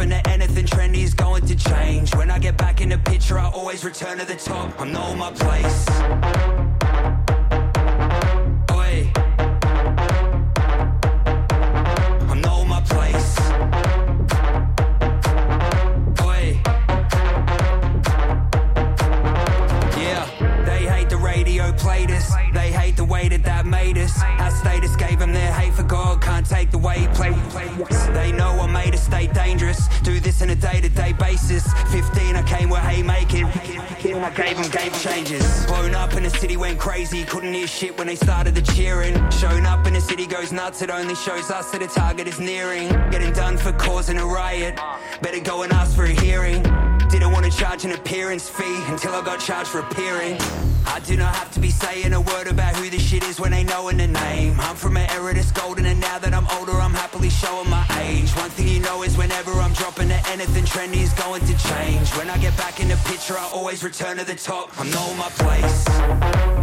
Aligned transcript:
whenever 0.00 0.22
to 0.22 0.30
anything 0.30 0.64
trendy 0.64 1.02
is 1.02 1.14
going 1.14 1.44
to 1.46 1.54
change. 1.54 2.14
When 2.16 2.30
I 2.30 2.38
get 2.38 2.56
back 2.56 2.80
in 2.80 2.88
the 2.88 2.98
picture, 2.98 3.38
I 3.38 3.50
always 3.50 3.84
return 3.84 4.18
to 4.18 4.24
the 4.24 4.34
top. 4.34 4.80
I 4.80 4.86
know 4.86 5.14
my 5.14 5.30
place. 5.32 5.86
I 12.32 12.34
know 12.44 12.64
my 12.64 12.80
place. 12.80 13.36
Yeah, 19.98 20.64
they 20.64 20.86
hate 20.86 21.10
the 21.10 21.18
radio 21.18 21.72
played 21.72 22.10
us. 22.10 22.32
They 22.54 22.72
hate 22.72 22.96
the 22.96 23.04
way 23.04 23.28
that 23.28 23.44
that 23.44 23.66
made 23.66 23.98
us. 23.98 24.18
Our 24.22 24.50
status 24.50 24.96
gave 24.96 25.18
them 25.18 25.32
their 25.32 25.52
hate 25.52 25.74
for 25.74 25.82
God. 25.82 26.22
Can't 26.22 26.46
take 26.46 26.70
the 26.70 26.78
way 26.78 27.00
he 27.00 27.06
played. 27.08 27.29
Stay 29.20 29.32
dangerous. 29.32 29.88
Do 30.00 30.18
this 30.20 30.42
on 30.42 30.50
a 30.50 30.54
day 30.54 30.80
to 30.80 30.88
day 30.88 31.12
basis. 31.12 31.64
15, 31.90 32.36
I 32.36 32.42
came 32.42 32.70
with 32.70 32.80
haymaking. 32.80 33.44
I 33.44 34.30
gave 34.30 34.56
them 34.56 34.70
game 34.70 34.92
changes. 34.92 35.66
Blown 35.66 35.94
up 35.94 36.14
in 36.14 36.22
the 36.22 36.30
city 36.30 36.56
went 36.56 36.78
crazy. 36.78 37.24
Couldn't 37.24 37.52
hear 37.52 37.66
shit 37.66 37.96
when 37.98 38.06
they 38.06 38.16
started 38.16 38.54
the 38.54 38.62
cheering. 38.62 39.14
Shown 39.30 39.66
up 39.66 39.86
in 39.86 39.94
the 39.94 40.00
city 40.00 40.26
goes 40.26 40.52
nuts. 40.52 40.82
It 40.82 40.90
only 40.90 41.14
shows 41.14 41.50
us 41.50 41.70
that 41.70 41.80
the 41.80 41.88
target 41.88 42.28
is 42.28 42.38
nearing. 42.38 42.88
Getting 43.10 43.32
done 43.32 43.56
for 43.56 43.72
causing 43.72 44.18
a 44.18 44.26
riot. 44.26 44.76
Better 45.22 45.40
go 45.40 45.62
and 45.62 45.72
ask 45.72 45.94
for 45.94 46.04
a 46.04 46.20
hearing. 46.20 46.62
Didn't 47.08 47.32
want 47.32 47.44
to 47.44 47.50
charge 47.50 47.84
an 47.84 47.92
appearance 47.92 48.48
fee 48.48 48.82
until 48.86 49.12
I 49.12 49.22
got 49.24 49.40
charged 49.40 49.68
for 49.68 49.80
appearing. 49.80 50.38
I 50.86 51.00
do 51.00 51.16
not 51.16 51.34
have 51.34 51.50
to 51.52 51.60
be 51.60 51.70
saying 51.70 52.12
a 52.12 52.20
word 52.20 52.46
about 52.46 52.76
who 52.76 52.90
this 52.90 53.02
shit 53.02 53.24
is 53.24 53.40
when 53.40 53.52
they 53.52 53.64
know 53.64 53.88
in 53.88 53.96
the 53.96 54.06
name. 54.06 54.58
I'm 54.60 54.76
from 54.76 54.96
an 54.96 55.08
era 55.10 55.34
that's 55.34 55.52
golden, 55.52 55.86
and 55.86 56.00
now 56.00 56.18
that 56.18 56.34
I'm 56.34 56.46
older, 56.58 56.72
I'm 56.72 56.94
happily 56.94 57.30
showing 57.30 57.68
my 57.68 57.84
age. 58.00 58.30
One 58.32 58.50
thing 58.50 58.68
you 58.68 58.80
know 58.80 59.02
is 59.02 59.16
whenever 59.16 59.52
I'm 59.52 59.72
dropping 59.72 60.08
to 60.08 60.20
anything 60.28 60.64
trendy 60.64 61.02
is 61.02 61.12
going 61.14 61.44
to 61.46 61.58
change. 61.68 62.10
When 62.16 62.28
I 62.30 62.38
get 62.38 62.56
back 62.56 62.80
in 62.80 62.88
the 62.88 62.96
picture, 63.06 63.36
I 63.36 63.48
always 63.52 63.82
return 63.82 64.16
to 64.18 64.24
the 64.24 64.34
top. 64.34 64.70
I 64.78 64.84
know 64.90 65.14
my 65.14 65.28
place. 65.40 66.59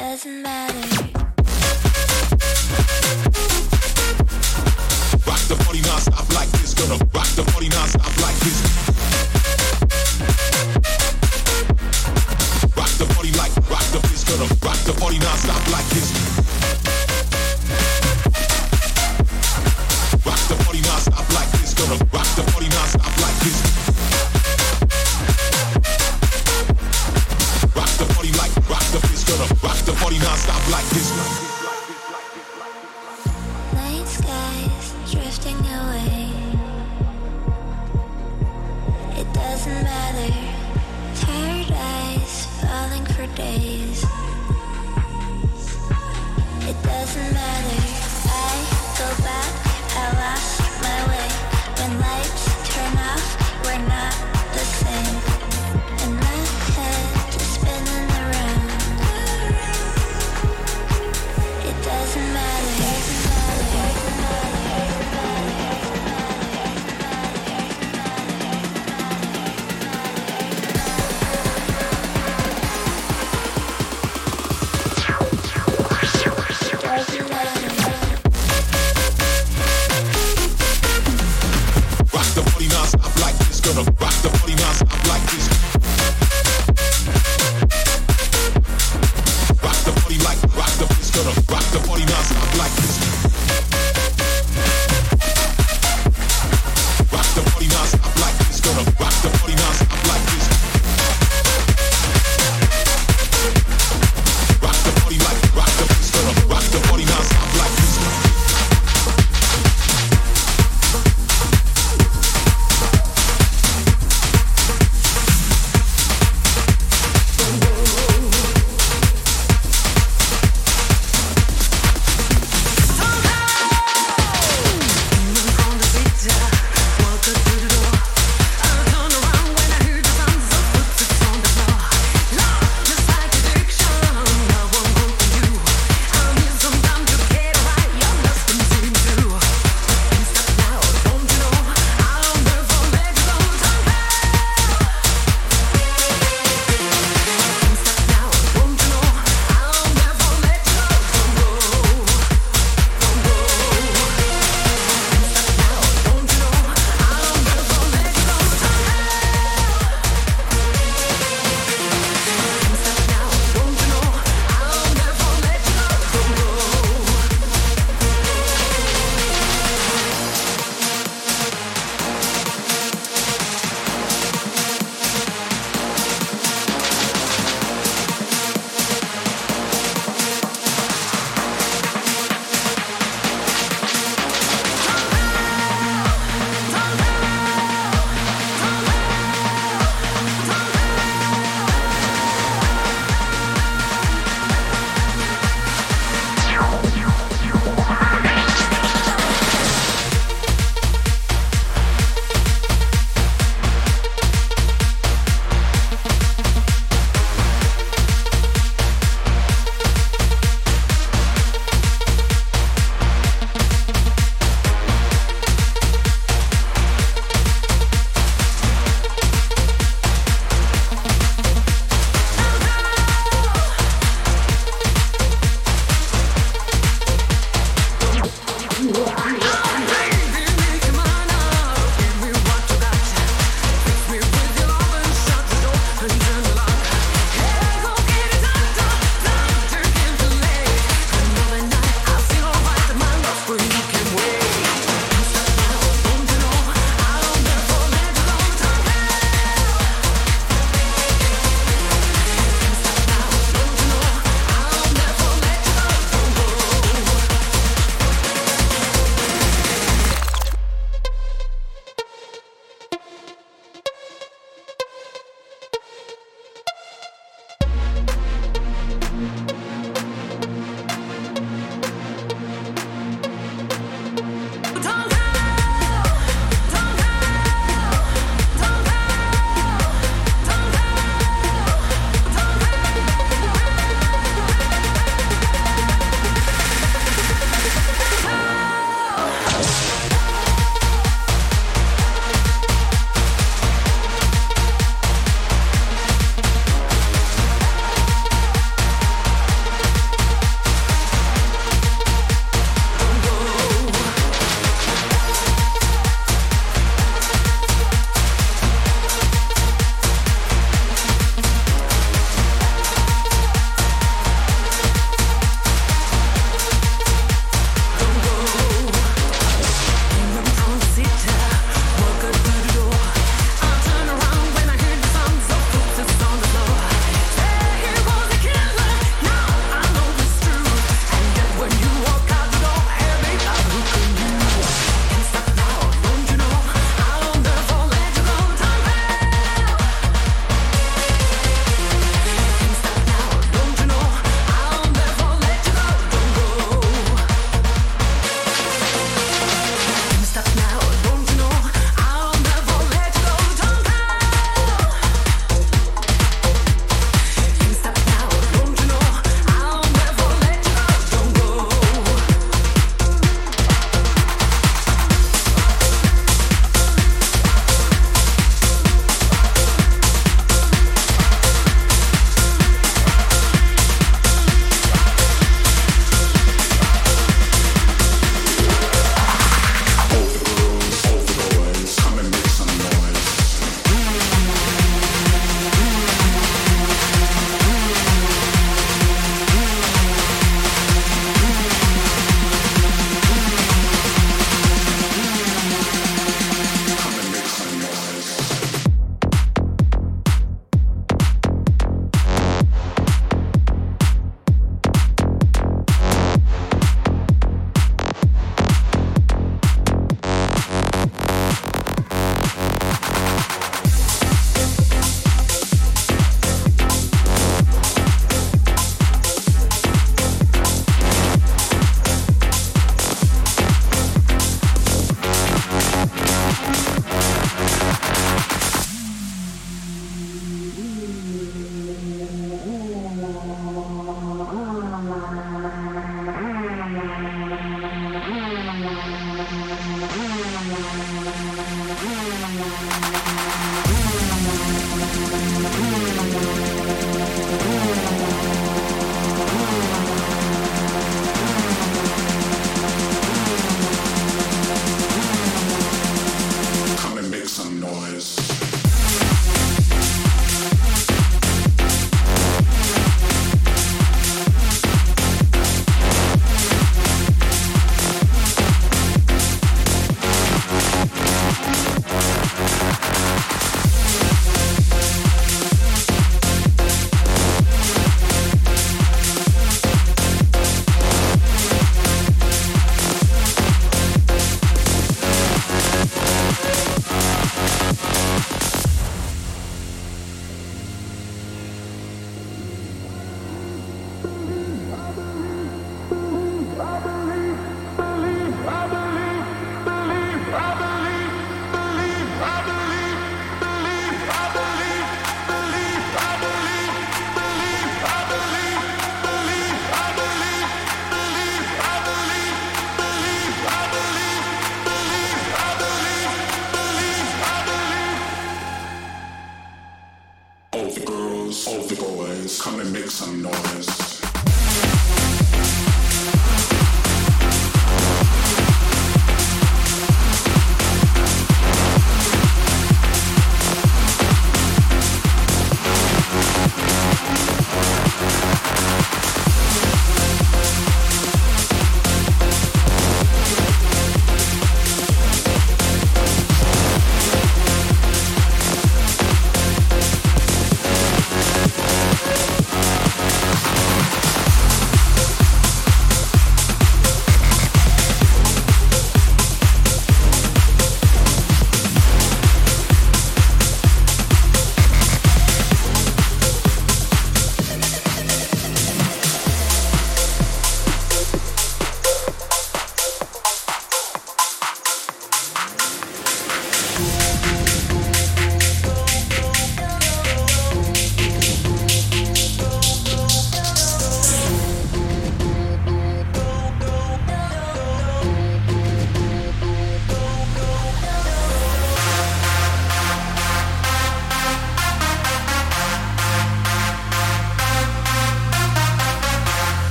Rock 0.00 0.16
the 5.46 5.56
party 5.62 5.80
non-stop 5.82 6.32
like 6.32 6.48
this, 6.52 6.72
gonna 6.72 6.96
rock 7.12 7.28
the 7.36 7.42
party 7.52 7.68
non-stop 7.68 8.16
like 8.22 8.36
this. 8.36 9.39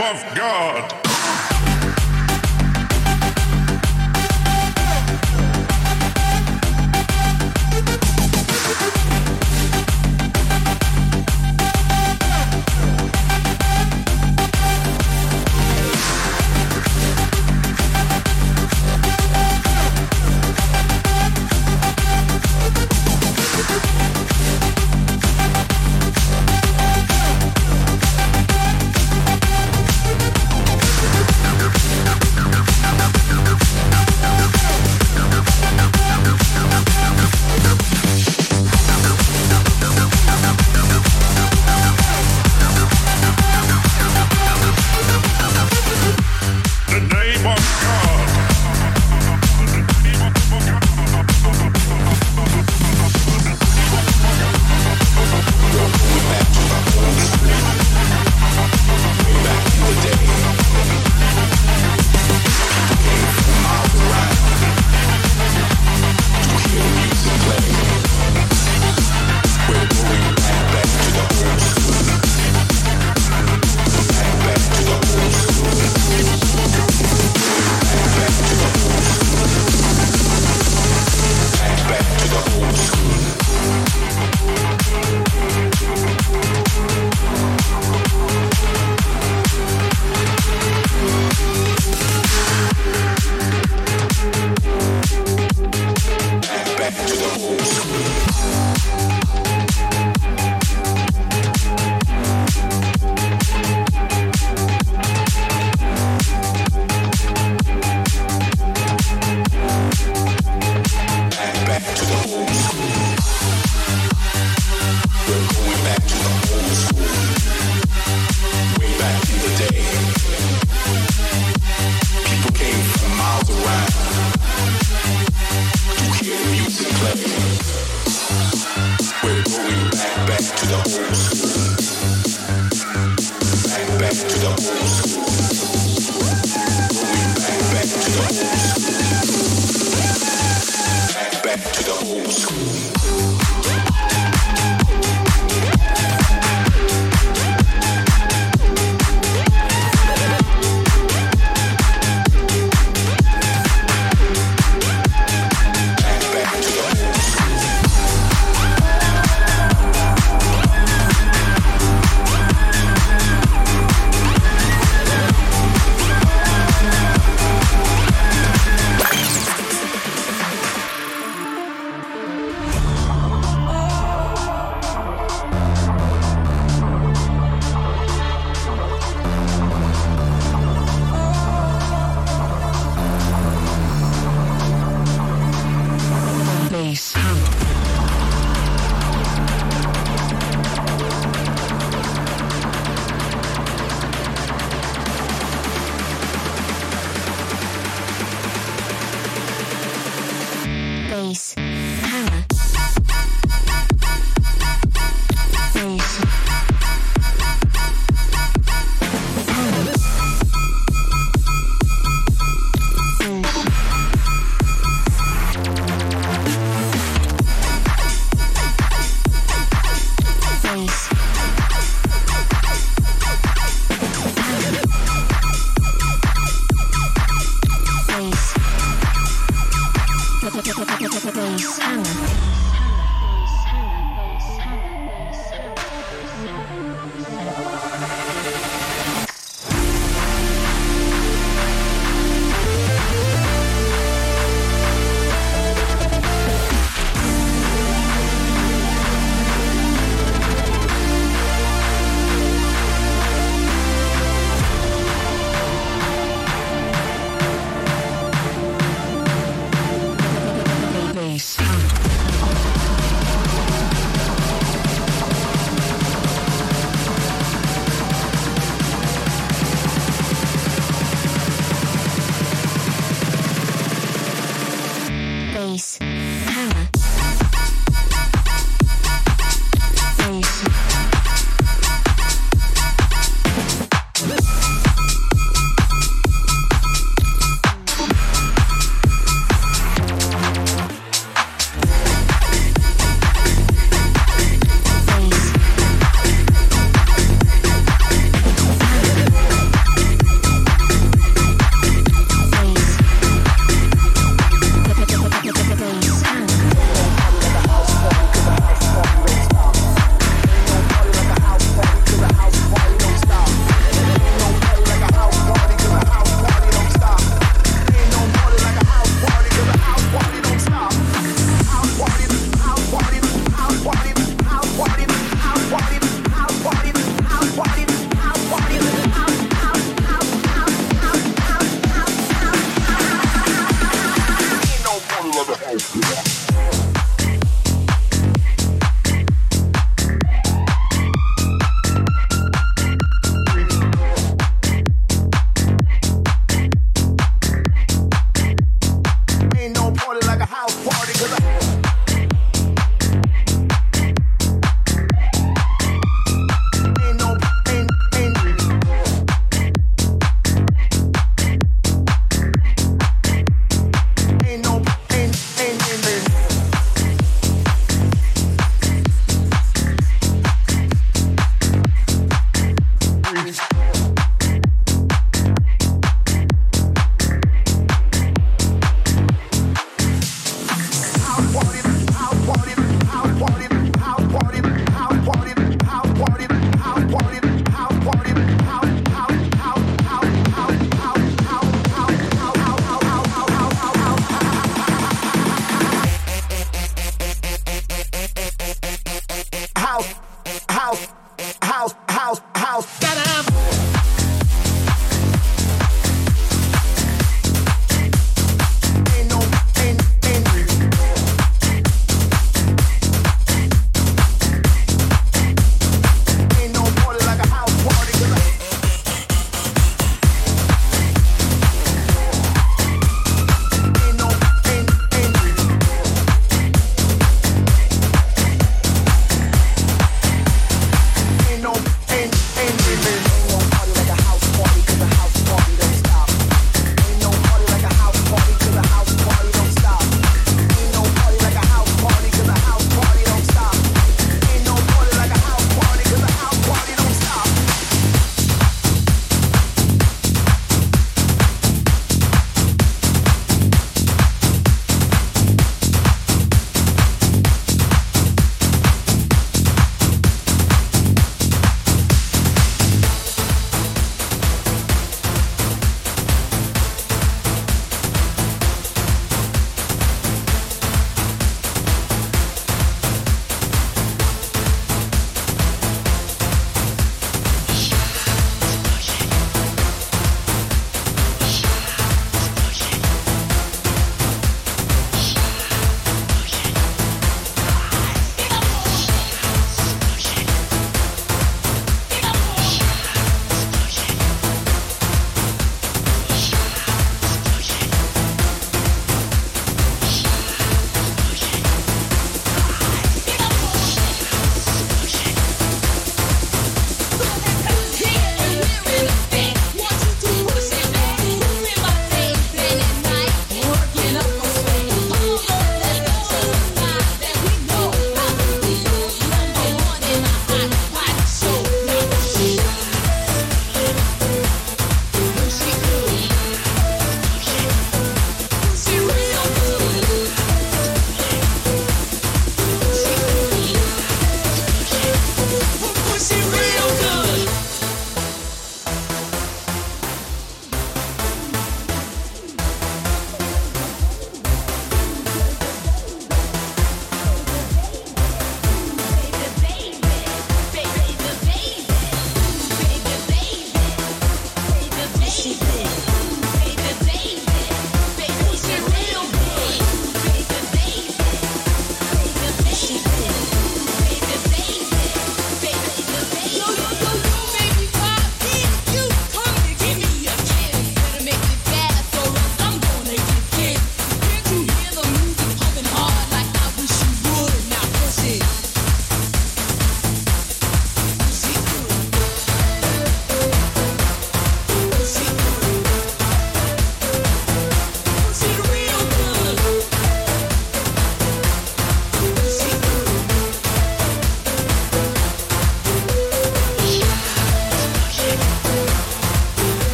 of 0.00 0.34
God. 0.34 1.09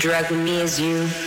Drug 0.00 0.30
me 0.30 0.62
is 0.62 0.80
you. 0.80 1.19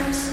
Eyes? 0.00 0.31